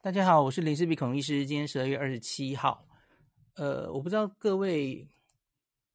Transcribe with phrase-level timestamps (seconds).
[0.00, 1.44] 大家好，我是林氏璧孔医师。
[1.44, 2.86] 今天十二月二十七号，
[3.54, 5.08] 呃，我不知道各位，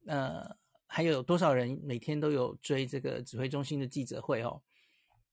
[0.05, 4.61] 呃，还有多少人每天都有追这个指挥中心的记者会哦？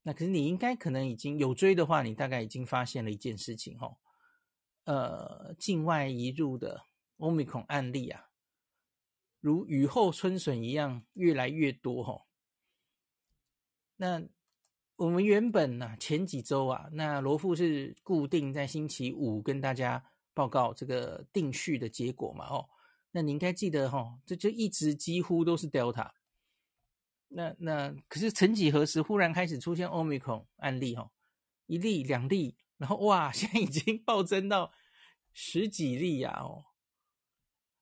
[0.03, 3.99] 那可是你应该可能已经有追的话，你大概已经发现了一件事情哦，
[4.85, 8.31] 呃，境外移入的欧米孔案例啊，
[9.41, 12.23] 如雨后春笋一样越来越多哦。
[13.97, 14.23] 那
[15.01, 20.05] 我们原本呢、前几周啊，那罗富是固定在星期五跟大家
[20.35, 22.69] 报告这个定序的结果嘛，哦，
[23.11, 26.11] 那你应该记得哈、哦，这就一直几乎都是 Delta。
[27.29, 31.11] 那那可是曾几何时，忽然开始出现 Omicron 案例哈、哦，
[31.65, 34.71] 一例两例，然后哇，现在已经 暴增到
[35.33, 36.65] 十几例呀、啊，哦，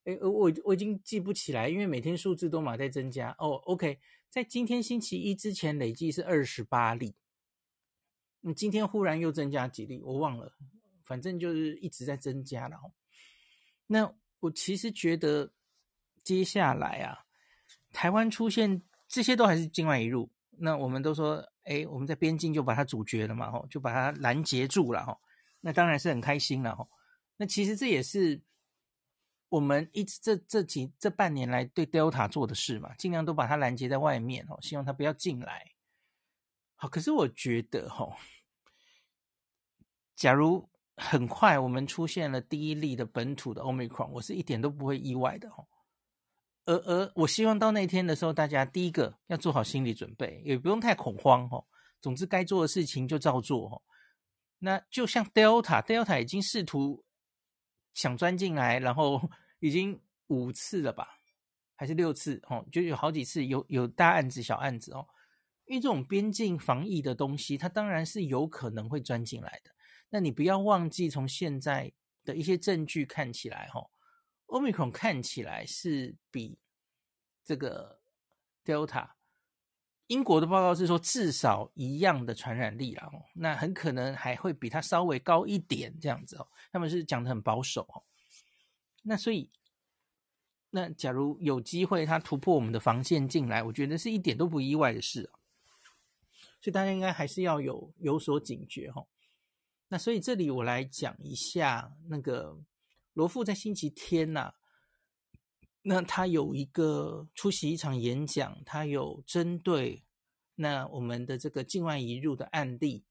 [0.05, 3.99] 哎，我我已经记不起来，因为每天数字都嘛在增加哦，OK。
[4.31, 7.15] 在今天星期一之前累计是二十八例，
[8.41, 10.53] 你今天忽然又增加几例，我忘了，
[11.03, 12.77] 反正就是一直在增加了。
[13.87, 15.51] 那我其实觉得
[16.23, 17.25] 接下来啊，
[17.93, 25.19] 台湾出现这些都还是境外一入，那我们都说，哎，我们在边境就把它阻绝了嘛，吼，就把它拦截住了，吼，
[25.61, 26.89] 那当然是很开心了，吼。
[27.39, 28.43] 那其实这也是。
[29.49, 35.73] 我们一直这这几这半年来对 Delta 做的事嘛，尽量都把它拦截在外面哦，希望它不要进来。
[36.77, 38.15] 好，可是我觉得哈，
[40.15, 45.67] 假如很快我们出现了第一例的本土的 Omicron，我是一点都不会意外的哦。
[46.67, 51.65] 而而我希望到那天的时候，大家第一个要做好心理准备，也不用太恐慌哦。
[52.03, 53.83] 总之该做的事情就照做哦。
[54.59, 57.03] 那就像 Delta，Delta 已经试图。
[57.99, 61.19] 想钻进来，然后已经五次了吧，
[61.75, 62.41] 还是六次？
[62.49, 65.05] 哦，就有好几次有有大案子、小案子哦。
[65.65, 69.73] 因为这种边境防疫的东西，它当然是有可能会钻进来的。
[70.11, 71.93] 那你不要忘记，从现在
[72.25, 73.91] 的一些证据看起来，哈
[74.47, 76.61] ，Omicron 看起来是比
[77.45, 78.01] 这个
[78.65, 79.18] Delta。
[80.09, 86.49] 英国的报告是说，至少一样的传染力啦，那很可能还会比它稍微高一点这样子哦。
[86.73, 88.03] 他们是讲的很保守哦。
[89.03, 89.51] 那所以，
[90.71, 95.39] 那假如有机会它突破我们的防线进来，我觉得是一点都不意外的事啊。
[96.61, 99.07] 所以大家应该还是要有有所警觉哈。
[99.89, 102.59] 那所以这里我来讲一下那个
[103.13, 104.55] 罗富在星期天呐。
[105.91, 110.05] 那他有一个出席一场演讲，他有针对
[110.55, 113.07] 那我们的这个境外移入的案例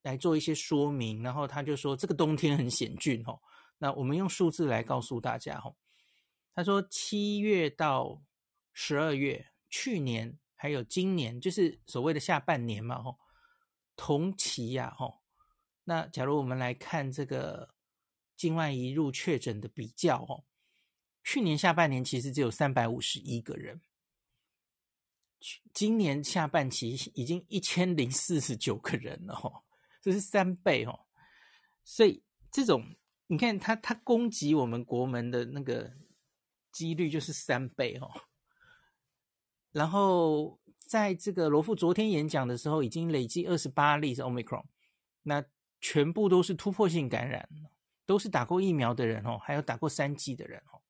[0.00, 3.38] 来做一些说明，然后他就说这个冬天很险峻哦。
[3.76, 5.76] 那我们用数字来告诉大家哦。
[6.54, 8.22] 他说七月到
[8.72, 13.18] 十二月，去年还有今年，就是所谓的下半年嘛吼，
[13.96, 15.20] 同期呀吼。
[15.84, 17.74] 那假如我们来看这个
[18.34, 20.42] 境外移入确诊的比较哦。
[21.24, 23.80] 去年下半年其实只有三百五十一个人，
[25.72, 29.62] 今年下半期已经一千零四十九个人了哦，
[30.00, 31.06] 这是三倍哦。
[31.84, 32.96] 所以这种
[33.28, 35.92] 你看，他他攻击我们国门的那个
[36.70, 38.10] 几率就是三倍哦。
[39.70, 44.64] 然后在这个罗富昨天演讲的时候，已经累计二十八例是 Omicron，
[45.22, 45.44] 那
[45.80, 47.48] 全部都是突破性感染，
[48.04, 50.81] 都是打过疫苗的人哦，还有打过三剂的人哦。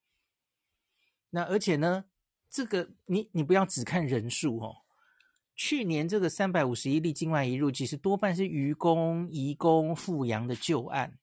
[1.35, 2.05] 那而且呢，
[2.51, 4.77] 这个你你不要只看人数哦。
[5.55, 11.19] 去年这个三百五十一例境外移入，其实多半是渔工、移工复阳的旧案。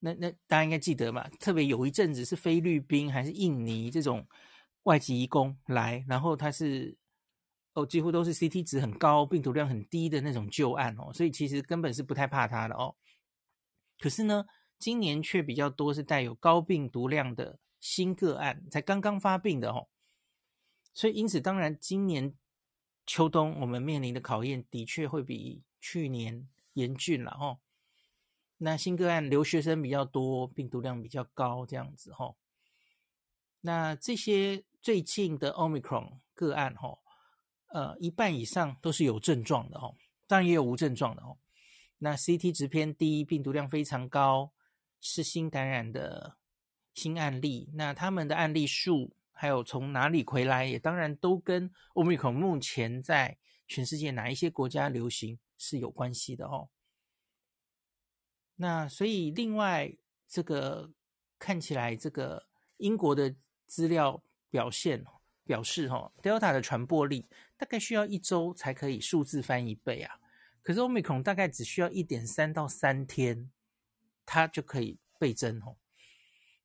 [0.00, 1.28] 那那大家应该记得嘛？
[1.40, 4.26] 特别有一阵子是菲律宾还是印尼这种
[4.84, 6.96] 外籍移工来，然后他是
[7.74, 12.94] 哦，几乎都是 CT 值很高、病毒量很低的那种旧案哦，所以其实根本是不太怕他的哦。
[13.98, 14.46] 可是呢，
[14.78, 17.58] 今年却比较多是带有高病毒量的。
[17.80, 19.88] 新个案才刚刚发病的哦，
[20.92, 22.34] 所以因此当然今年
[23.06, 27.60] 秋冬我们面临的考验的确会比去年严峻了哦。
[28.58, 32.34] 那新个案留学生比较多，病毒量比较高这样子哦。
[33.60, 36.98] 那这些最近的 Omicron 个案哦，
[37.68, 39.94] 呃，一半以上都是有症状的哦，
[40.26, 41.38] 当然也有无症状的哦。
[41.98, 44.52] 那 CT 值偏低，病毒量非常高，
[45.00, 46.37] 是新感染的。
[46.98, 56.68] 新案例，那他们的案例数，还有从哪里回来，也当然都跟 Omicron 目前在全世界哪一些国家流行是有关系的哦。
[58.56, 59.94] 那所以另外
[60.26, 60.90] 这个
[61.38, 62.48] 看起来，这个
[62.78, 63.32] 英国的
[63.64, 64.20] 资料
[64.50, 65.04] 表现
[65.44, 70.18] 表示，哈，Delta 的传播力大概需要一周才可以数字翻一倍啊。
[70.62, 73.48] 可是 Omicron 大概只需要一点三到三天，
[74.26, 75.76] 它就可以倍增哦。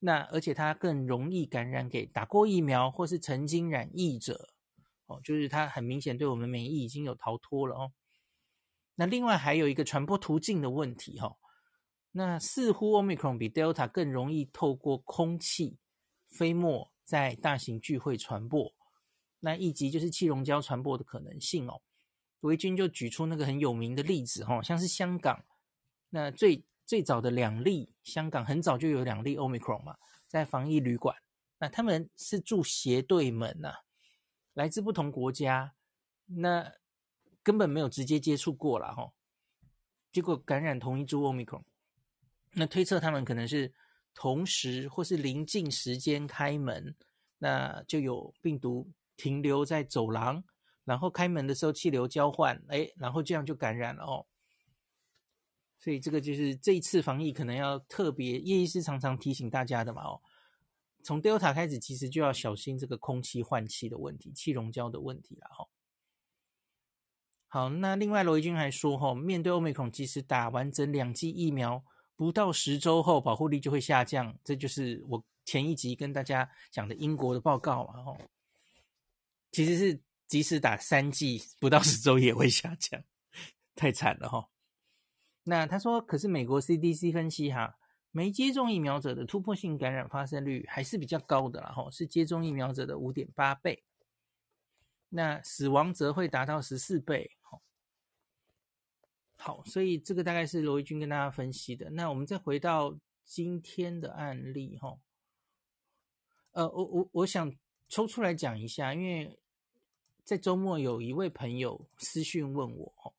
[0.06, 4.50] 那而且它更容易感染给打过疫苗或是曾经染疫者
[5.06, 7.94] 哦，就是它很明显对我们免疫已经有逃脱了哦。
[8.96, 11.38] 那另外还有一个传播途径的问题哈，
[12.12, 15.78] 那似乎 Omicron 比 Delta 更容易透过空气
[16.28, 18.74] 飞沫在大型聚会传播，
[19.40, 21.82] 那以及就是气溶胶传播的可能性哦。
[22.42, 25.46] 维军就举出那个很有名的例子哈，像是香港，
[26.10, 29.98] 那最最早的两例，香港很早就有两例 Omicron 嘛，
[30.28, 31.18] 在防疫旅馆，
[31.58, 33.74] 那他们是住斜对门呐，
[34.54, 35.74] 来自不同国家，
[36.26, 36.72] 那。
[37.42, 39.12] 根本没有直接接触过了哈，
[40.12, 41.64] 结果感染同一株 Omicron，
[42.52, 43.74] 那推测他们可能是
[44.14, 46.96] 同时或是临近时间开门，
[47.40, 50.42] 那就有病毒停留在走廊，
[50.86, 54.26] 然后开门的时候气流交换，哎，然后这样就感染了哦。
[55.84, 60.22] 所以这个就是这一次防疫可能要特别，叶医师常常提醒大家的嘛哦，
[61.04, 65.68] 从 Delta 开始其实就要小心这个空气换气的问题、气溶胶的问题了哈。
[67.50, 71.84] 好，那另外罗伊军还说，哈，面对欧美孔，即使打完整两剂疫苗，
[72.16, 78.18] 不到十周后保护力就会下降，这就是我前一集跟大家讲的英国的报告嘛，哈，
[79.52, 83.04] 其实是即使打三剂，不到十周也会下降，
[83.76, 84.48] 太惨了哈。
[85.44, 87.78] 那他说，可是美国 CDC 分析哈，
[88.12, 93.84] 没接种疫苗者的突破性感染发生率还是比较高的啦，哈，是接种疫苗者的五点八倍。
[95.10, 97.62] 那死亡则会达到十四倍，好，
[99.38, 101.90] 好，所以这个大概是罗一军跟大家分析的。
[101.92, 104.98] 那我们再回到今天的案例，哈，
[106.54, 107.54] 呃，我我我想
[107.88, 109.40] 抽出来讲一下，因为
[110.24, 113.13] 在周末有一位朋友私讯问我，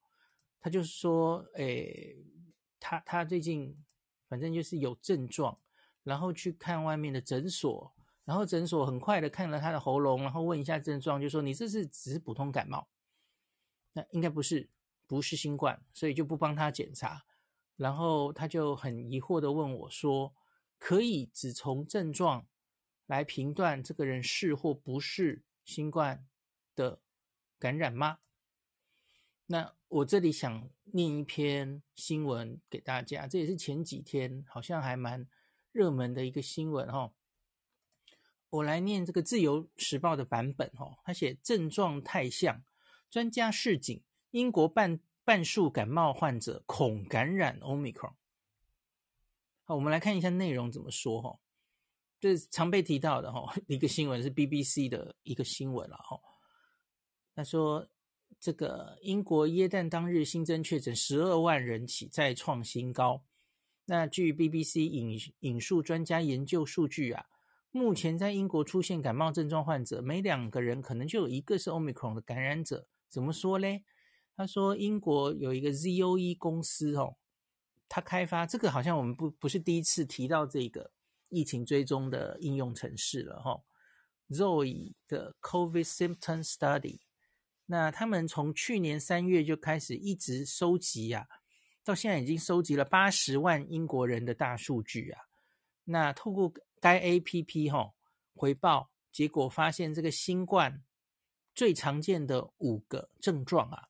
[0.64, 2.16] 他就是说，诶，
[2.80, 3.76] 他他最近
[4.30, 5.60] 反正就是有症状，
[6.02, 7.94] 然后去看外面的诊所。
[8.24, 12.88] 然后诊所很快的看了他的喉咙，然后问一下症状，就说你这是只是普通感冒，
[13.92, 14.70] 那应该不是，
[15.06, 17.26] 不是新冠，所以就不帮他检查。
[17.76, 20.34] 然后他就很疑惑的问我说
[20.80, 22.46] ：“可以只从症状
[23.04, 26.26] 来评断这个人是或不是新冠
[26.74, 27.02] 的
[27.58, 28.20] 感染吗？”
[29.46, 35.28] 那我这里想念一篇新闻给大家，这也是前几天好像还蛮
[35.70, 37.12] 热门的一个新闻哈。
[38.50, 42.64] 我来念这个《自由时报》的版本哦，他写症状太像，
[43.10, 48.14] 专家示警，英国半半数感冒患者恐感染 Omicron。
[49.64, 51.40] 好，我们来看一下内容怎么说哈，
[52.20, 56.20] 这常被提到的哈一个新闻，是 BBC 的一个新闻了哈。
[57.34, 57.88] 他说，
[58.40, 63.24] 这个英国耶诞当日新增确诊十二万人起，再创新高。
[63.86, 67.26] 那据 BBC 引引述专家研究数据啊。
[67.70, 72.86] 目前在英国出现感冒症状患者，每两个人可能就有一个是 Omicron 的感染者。
[73.08, 73.82] 怎么说嘞？
[74.36, 77.16] 他说英国有一个 ZOE 公司哦，
[77.88, 80.92] 他开发这个好像我们不不是第一次提到这个
[81.30, 83.62] 疫情追踪的应用程式了哈、哦。
[84.30, 87.00] ZOE 的 COVID Symptom Study，
[87.66, 91.40] 那他们从去年三月就开始一直收集呀、啊，
[91.82, 95.22] 到现在已经收集了八十万英国人的大数据啊。
[95.84, 97.94] 那透过该 APP 哈
[98.34, 100.82] 回报结果，发现这个新冠
[101.54, 103.88] 最常见的五个症状啊，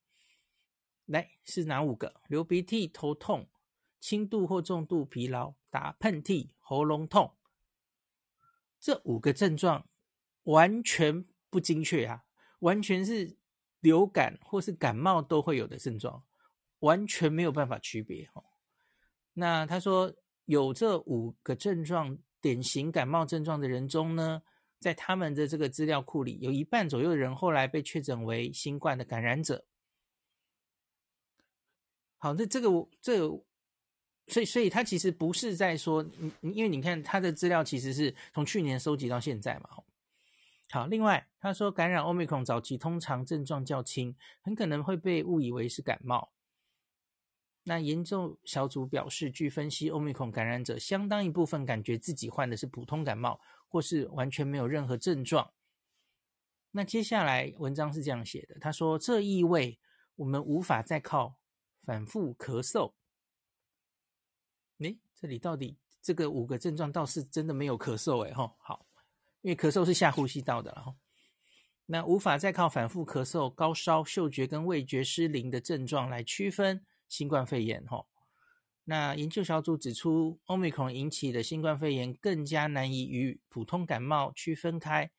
[1.07, 2.21] 来是哪五个？
[2.29, 3.49] 流鼻涕、头痛、
[4.01, 7.35] 轻度或重度疲劳、打喷嚏、喉咙痛。
[8.79, 9.89] 这五个症状
[10.45, 12.25] 完全不精确啊，
[12.59, 13.37] 完全是
[13.85, 16.21] 流感或是感冒都会有的症状，
[16.81, 18.43] 完全没有办法区别哈。
[19.33, 20.13] 那他说
[20.47, 22.19] 有这五个症状。
[22.45, 24.43] 典型感冒症状的人中呢，
[24.79, 29.65] 在他们的这个资料库里，有一半左右的人后来被确诊为新冠的感染者。
[32.19, 33.29] 好，那这个我这个，
[34.27, 36.05] 所以所以他其实不是在说，
[36.43, 39.71] 因为你看他的资料其实是从去年收集到现在嘛。
[40.75, 46.33] 好，另外他说感染 Omicron 早期通常症状较轻，很可能会被误以为是感冒。
[47.63, 55.53] 那研究小组表示，据分析，Omicron 感染者相当一部分感觉自己患的是普通感冒，或是完全没有任何症状。
[56.73, 59.79] 那接下来文章是这样写的，他说：“这意味
[60.17, 61.37] 我们无法再靠
[61.83, 62.95] 反复咳嗽。”
[64.83, 68.85] 诶，这里到底这个五个症状倒是真的没有咳嗽诶，哈，好，
[69.45, 70.97] 因为咳嗽是下呼吸道的，哈。
[71.85, 77.85] 那无法再靠反复咳嗽、高烧、嗅觉跟味觉失灵的症状来区分新冠肺炎。
[77.85, 78.07] 哈，
[78.85, 85.11] 那研究小组指出，Omicron 引起的新冠肺炎更加难以与普通感冒区分开。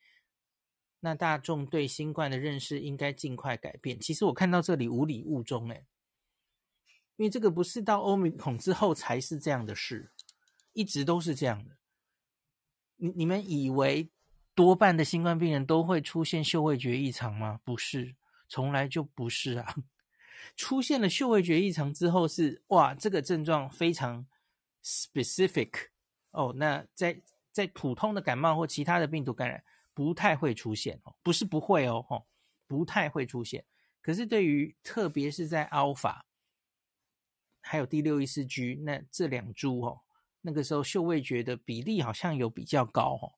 [1.02, 4.00] 那大众对新冠的认识应该尽快改变。
[4.00, 5.86] 其实我看到这里无礼误中，诶，
[7.18, 10.12] 因为这个不是到 Omicron 之后才是这样的事，
[10.74, 11.78] 一直都是这样的。
[12.96, 14.10] 你你们以为
[14.56, 17.60] 多半的新冠病人都会出现嗅味觉异常吗？
[17.64, 18.16] 不是，
[18.48, 19.76] 从来就不是啊。
[20.58, 24.26] 出现了嗅味觉异常之后是哇，这个症状非常
[24.84, 25.90] specific
[26.32, 26.54] 哦。
[26.56, 27.22] 那在
[27.52, 29.64] 在普通的感冒或其他的病毒感染。
[29.96, 32.28] 不太会出现哦，不是不会哦，吼，
[32.68, 33.64] 不太会出现。
[34.02, 36.20] 可是对于特别是在 Alpha
[37.62, 40.02] 还有第六一四 G 那这两株哦，
[40.42, 43.34] 那个时候嗅味觉的比例好像有比较高哦。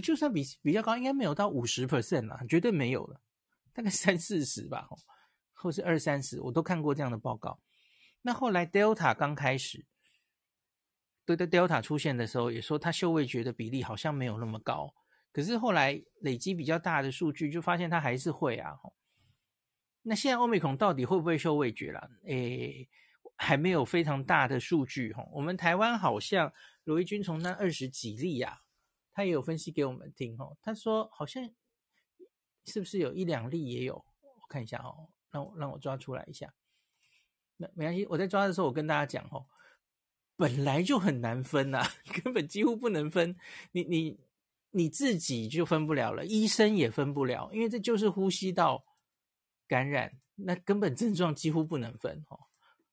[0.00, 3.20] 就算比比较高，应该没有到五十 percent 啦，绝对没有了，
[3.72, 4.88] 大概三四十吧，
[5.52, 7.60] 或是二三十，我都看过这样的报告。
[8.22, 9.84] 那后来 Delta 刚开始，
[11.24, 14.94] 对对，Delta 出现的时候，也说它嗅味觉的比例好像没有那么高。
[15.32, 18.72] 可是后来累积比较大的数据，就发现它还是会啊。
[20.02, 22.08] 那现在欧米孔到底会不会嗅味觉啦？
[22.26, 22.88] 诶，
[23.36, 25.26] 还没有非常大的数据哈。
[25.32, 26.52] 我们台湾好像
[26.84, 28.60] 罗一军从那二十几例呀，
[29.14, 30.54] 他也有分析给我们听哈。
[30.60, 31.48] 他说好像
[32.66, 33.94] 是不是有一两例也有？
[33.94, 36.52] 我看一下哦，让我让我抓出来一下。
[37.56, 39.46] 那没关系，我在抓的时候我跟大家讲哦，
[40.36, 41.82] 本来就很难分呐，
[42.22, 43.34] 根本几乎不能分。
[43.72, 44.18] 你你。
[44.76, 48.84] 你自己就分不了了，医生也分不了，因为这就是呼吸道
[49.68, 52.40] 感染，那根本症状几乎不能分哦。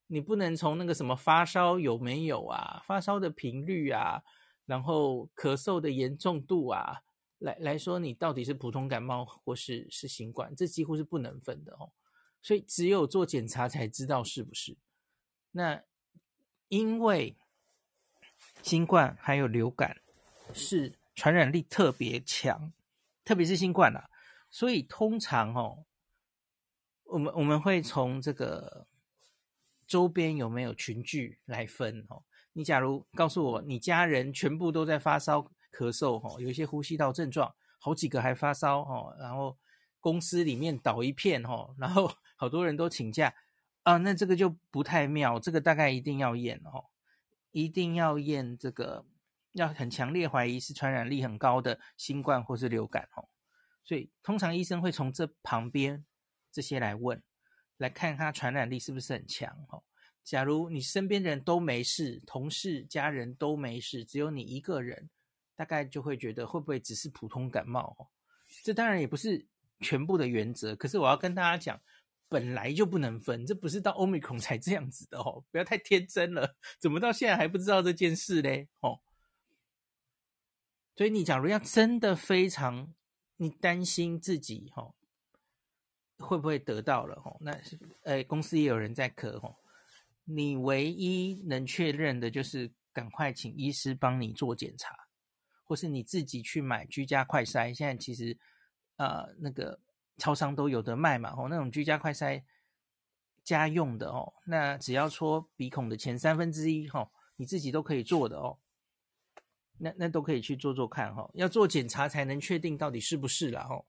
[0.06, 4.22] 你不能从那个什么发烧有没有啊，发烧的频率啊，
[4.72, 7.01] 然后咳嗽的严重度啊，
[7.40, 11.92] 来来说你到底是普通感冒或是是新冠，这几乎是不能分的哦。
[12.42, 14.78] 所以只有做检查才知道是不是。
[15.51, 15.84] 那
[16.70, 17.36] 因为
[18.62, 20.01] 新冠还有流感
[20.54, 20.94] 是。
[21.13, 22.72] 传染力特别强，
[23.25, 24.10] 特别是新冠啊，
[24.50, 25.86] 所以通常哦，
[27.04, 28.88] 我们我们会从这个
[29.86, 32.24] 周边有没有群聚来分哦。
[32.53, 35.39] 你假如告诉我，你家人全部都在发烧、
[35.72, 39.58] 咳嗽哦，有一些呼吸道症状，好几个还发烧哦，然后
[40.00, 43.34] 公司里面倒一片哦，然后 好多人都请假
[43.84, 46.86] 啊，那这个就不太妙，这个大概一定要验哦，
[47.51, 49.05] 一定要验这个。
[49.53, 53.27] 要很强烈怀疑是传染力很高的新冠或是流感哦，
[53.84, 56.05] 所以通常医生会从这旁边
[56.50, 57.22] 这些来问，
[57.75, 59.84] 来看他传染力是不是很强哦。
[60.24, 65.10] 假如你身边的人都没事，同事、家人都没事，只有你一个人，
[65.56, 68.08] 大概就会觉得会不会只是普通感冒哦？
[68.63, 69.46] 这当然也不是
[69.80, 71.82] 全部的原则，可是我要跟大家讲，
[72.30, 78.70] 本来就不能分，这不是到 Omicron 才这样子的哦，不要太天真了，怎么到现在还不知道这件事嘞？
[78.82, 79.00] 哦。
[80.96, 82.94] 所以你假如要真的非常，
[83.38, 84.94] 你担心自己哦，
[86.20, 87.38] 会不会得到了哦？
[87.40, 87.60] 那
[88.04, 89.56] 呃，公司也有人在咳哦，
[90.25, 94.96] 你唯一能确认的就是赶快请医师帮你做检查，
[95.63, 97.74] 或是你自己去买居家快筛。
[97.74, 98.38] 现在其实
[98.98, 99.80] 呃那个
[100.18, 102.44] 超商都有的卖嘛，哦，那种居家快筛
[103.44, 108.60] 家用的哦，那只要戳鼻孔的前三分之一哈，你自己都可以做的哦。
[109.84, 113.84] 那那都可以去做做看哈，要做检查才能确定到底是不是啦哈。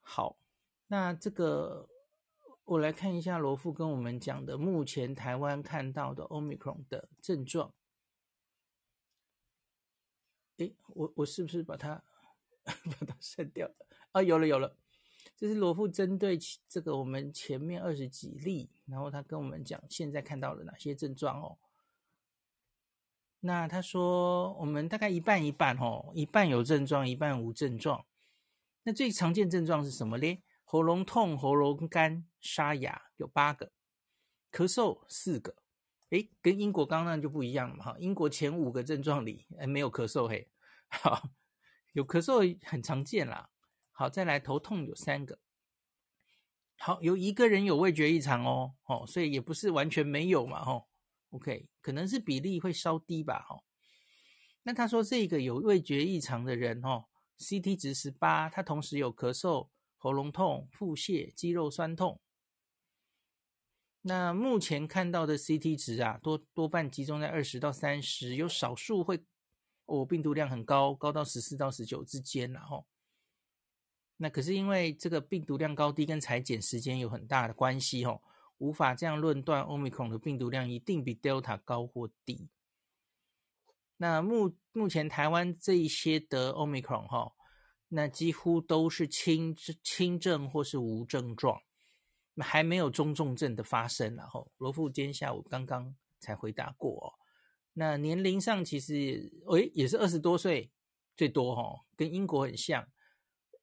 [0.00, 0.36] 好，
[0.86, 1.88] 那这个
[2.64, 7.74] 我来看一下罗富跟我们讲的目前台湾看到的 Omicron 的症状。
[10.58, 12.04] 诶，我我是不是把它
[12.64, 13.70] 把它删掉
[14.12, 14.22] 啊？
[14.22, 14.76] 有了有了，
[15.36, 16.38] 这是罗富针对
[16.68, 21.58] 这个我们前面二十几例，然后他跟我们讲现在看到了哪些症状哦。
[23.40, 28.06] 那他说，我们大概一半一半哦，一半有症状，一半无症状。
[28.84, 30.44] 那最常见症状是什么嘞？
[30.72, 33.72] 喉咙痛、喉咙干、沙哑有八个，
[34.50, 35.54] 咳嗽四个。
[36.08, 37.96] 诶，跟英国刚刚就不一样了嘛哈。
[37.98, 40.50] 英国前五个症状里，诶没有咳嗽嘿。
[40.88, 41.28] 好，
[41.92, 43.50] 有咳嗽很常见啦。
[43.90, 45.38] 好，再来头痛有三个。
[46.78, 50.86] 好，有一个人有味觉异常哦，哦，所以也不是完全没有嘛，哦。
[51.32, 53.62] OK，可能是比例会稍低吧，哈。
[54.62, 59.68] 那他说这个有味觉异常的人，哈，CT 值十八，他同时有咳嗽、
[60.02, 62.18] 喉咙痛、腹泻、肌肉酸痛。
[64.00, 69.24] 那目前看到的 CT 值啊，多多半集中在二十到三十，有少数会
[69.84, 72.84] 哦，病毒量很高，高到十四到十九之间，然后
[74.16, 78.20] 那可是因为这个病毒量高低跟裁剪时间有很大的关系哦，
[78.58, 82.48] 无法这样论断 Omicron 的病毒量一定比 Delta 高或低。
[83.98, 87.32] 那目目前台湾这一些得 Omicron 哈，
[87.94, 91.60] 那几乎都是轻轻症或是无症状，
[92.38, 94.16] 还没有中重症的发生。
[94.16, 97.12] 然后罗富今天下午刚刚才回答过哦。
[97.74, 100.70] 那年龄上其实诶也是二十多岁
[101.14, 102.88] 最多哈，跟英国很像。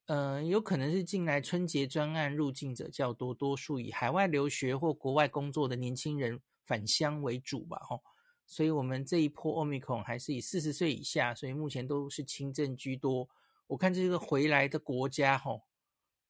[0.05, 8.03] 嗯、呃，有可能是近来春节专案入境者较多，多数以海外留学或国外工作的年轻人返乡为主吧，吼。
[8.45, 13.27] 所以，我们这一波 Omicron 还是以四十岁以下，所以目前都是轻症居多。
[13.69, 15.63] 我看这个回来的国家，吼，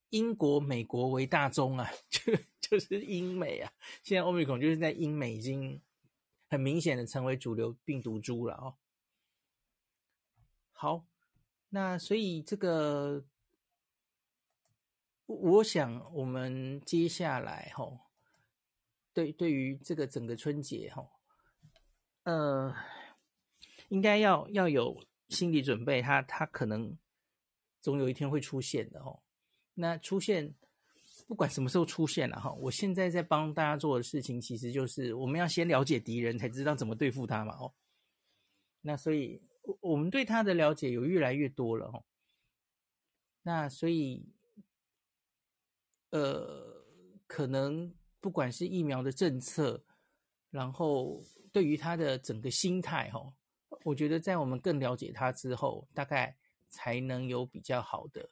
[0.10, 3.72] 英国、美国为大宗啊， 就就是英美啊。
[4.04, 5.82] 现在 Omicron 就是在英美已经
[6.48, 8.76] 很明显的成为主流病毒株了哦。
[10.72, 11.06] 好，
[11.70, 13.26] 那所以这个。
[15.32, 17.86] 我想，我们接下来哈，
[19.14, 21.08] 对对于这个整个春节哈，
[22.24, 22.76] 呃，
[23.90, 26.98] 应该要要有心理准备，它它可能
[27.82, 29.20] 总有一天会出现的哦。
[29.74, 30.54] 那出现，
[31.28, 37.74] 不管什么时候出现了哈，我现在在帮大家做的事情，其实就是我们要先了解敌人，才知道怎么对付他嘛哦。
[38.82, 42.04] 那所以，我我们对他的了解有越来越多了哦。
[43.42, 44.28] 那所以。
[46.12, 46.84] 呃，
[47.28, 49.80] 可能不管是疫苗的政策，
[50.50, 53.32] 然后对于他的整个心态，哈，
[53.84, 56.36] 我觉得在我们更了解他之后，大概
[56.70, 58.30] 才能有比较好的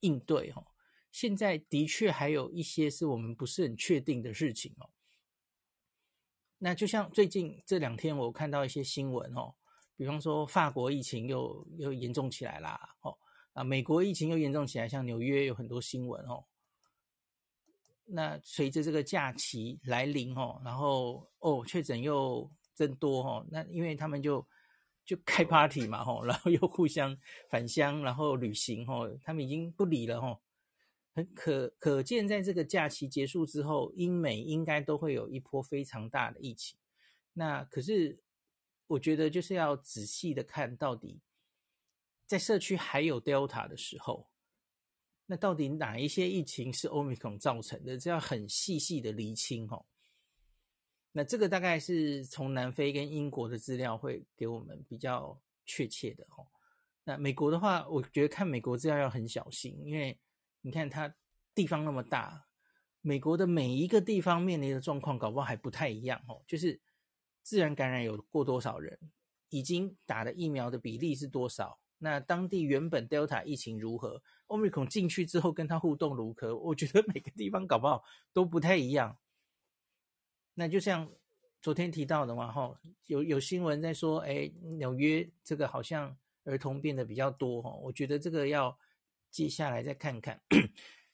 [0.00, 0.66] 应对，哦。
[1.10, 4.90] 现在的确还有一些是我们不是很确定的事情，哦。
[6.58, 9.54] 那就像最近这两天，我看到一些新闻，哦，
[9.96, 13.16] 比方说法国疫情又又严重起来啦，哦，
[13.52, 16.44] 啊，美国疫情又严重起来，像纽约有很多新闻，哦。
[18.08, 24.46] 那随着这个假期来临哦，然后哦确诊又增多哦，那因为他们就
[25.06, 27.16] 就开 party 嘛吼，然后又互相
[27.48, 30.40] 返乡，然后旅行吼，他们已经不理了吼，
[31.14, 36.76] 很可可见，在这个假期结束之后，英美应该都会有一波非常大的疫情。
[37.32, 38.18] 那可是
[38.88, 41.20] 我觉得就是要仔细的看到底，
[42.26, 44.28] 在社区还有 Delta 的时候。
[45.28, 47.98] 那到底哪一些疫情是 Omicron 造成的？
[47.98, 49.84] 这要很细细的厘清吼。
[51.16, 56.46] 那这个大概是从南非跟英国的资料会给我们比较确切的哦。
[57.04, 60.20] 那美国的话，我觉得看美国资料要很小心，因为
[60.60, 61.14] 你看它
[61.54, 62.44] 地方那么大，
[63.00, 66.42] 美国的每一个地方面临的状况搞不好还不太一样哦。
[66.46, 66.78] 就是
[67.42, 68.98] 自然感染有过多少人，
[69.48, 71.78] 已经打的疫苗的比例是多少？
[71.96, 76.54] 那当地原本 Delta 疫情如何？Omicron 进去之后跟它互动如何？
[76.54, 79.16] 我觉得每个地方搞不好都不太一样。
[80.58, 81.08] 那就像
[81.60, 82.74] 昨天提到的嘛，哈，
[83.06, 88.76] 有有新闻在说，哎，纽约这个好像儿童变得比较多，哈，我觉得这个要
[89.30, 90.40] 接下来再看看。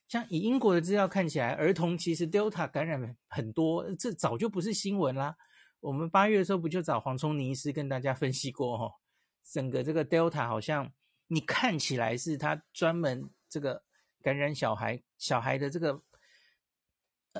[0.06, 5.36] 像以英国的资料看起来，儿童其实 Delta 感染很多，这早就不是新闻啦。
[5.80, 8.94] 我们八月的时候不就找黄聪尼医师跟大家分析过，哈。
[9.42, 10.92] 整个这个 Delta 好像
[11.26, 13.82] 你看起来是它专门这个
[14.22, 16.02] 感染小孩，小孩的这个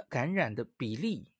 [0.09, 1.32] 感染的比例，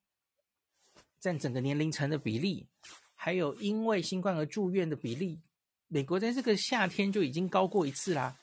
[1.23, 2.67] 占整个年龄层的比例，
[3.15, 5.41] 还有因为新冠而住院的比例，
[5.87, 8.37] 美国在这个夏天就已经高过一次啦。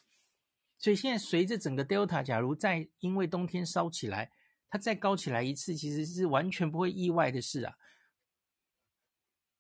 [0.79, 4.33] 所以现在随着整个 Delta，假如再因为冬天烧起来，
[4.71, 7.75] 它再高起来一次，其实是完全不会意外的事啊。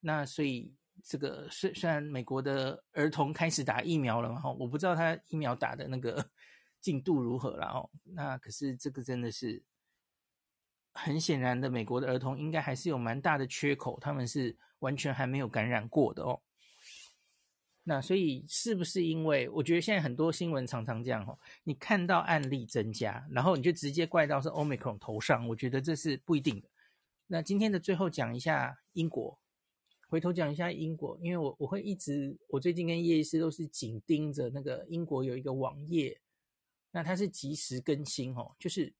[0.00, 0.74] 那所以。
[1.02, 6.30] 这个虽虽然美国的儿童开始打疫苗了嘛，哈，我不知道他疫苗打的那个
[6.82, 7.88] 进度如何了哦。
[8.02, 9.64] 那可是这个真的是
[11.02, 16.40] 很显然的，美国的儿童应该还是有蛮大的缺口，他们是完全还没有感染过的哦。
[17.82, 26.68] 那所以是不是因为我觉得现在很多新闻常常这样哦，你看到案例增加，然后你就直接怪到是 Omicron 头上，我觉得这是不一定的。
[27.26, 29.38] 那今天的最后讲一下英国。
[30.08, 36.20] 回头讲一下英国，因为我我会一直，我最近跟叶医师都是紧盯着那个英国有一个网页，
[36.90, 38.92] 那它是即时更新哦，就是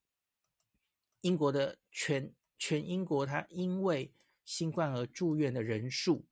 [1.21, 4.13] 英国的全全英国，它因为
[4.45, 6.27] 新冠而住院的人数，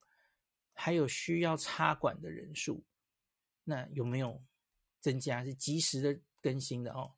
[0.72, 2.84] 还有需要插管的人数，
[3.64, 4.42] 那有没有
[5.00, 5.44] 增加？
[5.44, 7.14] 是及时的更新的哦。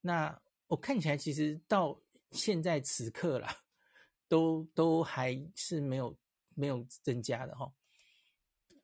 [0.00, 3.64] 那我看起来其实到现在此刻啦，
[4.28, 6.16] 都都还是没有。
[6.54, 7.72] 没有增加的哈，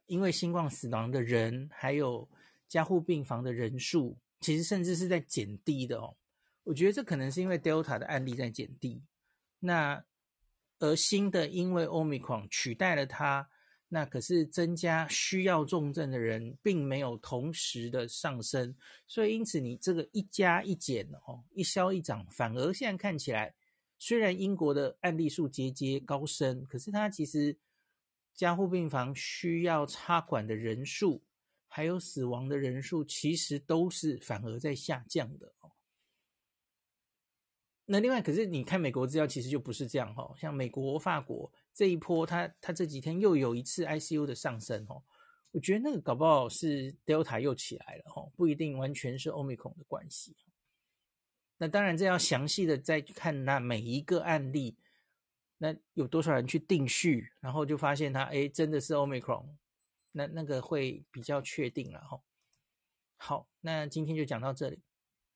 [0.06, 2.26] 因为新冠死亡的人还有
[2.66, 6.16] 加护病房的人数其实甚至是在减低的哦。
[6.68, 9.02] 我觉得这可能是因为 Delta 的案例在减低，
[9.59, 10.04] 那
[10.81, 13.48] 而新的因为 Omicron 取代了它，
[13.88, 18.76] 那可是增加需要重症的人并没有同时的上升，
[19.07, 23.54] 所以因此你这个一加一减哦，一消一长，反而现在看起来，
[23.98, 27.57] 虽然英国的案例数节节高升，可是它其实
[28.35, 31.24] 加护病房需要插管的人数，
[31.66, 35.72] 还有死亡的人数，其实都是反而在下降的哦。
[37.90, 40.31] 那另外，可是你看美国资料，其实就不是这样哈。
[40.37, 45.03] 像美国、法国这一波，它它这几天又有一次 ICU 的上升哦。
[45.53, 50.37] 我觉得那个搞不好是 Delta 又起来了哈，不一定完全是 Omicron 的关系。
[51.57, 54.77] 那当然，这要详细的再看那每一个案例，
[55.57, 59.46] 那有多少人去定序，然后就发现它哎真的是 Omicron。
[60.12, 62.20] 那那个会比较确定了哈。
[63.16, 64.83] 好，那今天就讲到这里。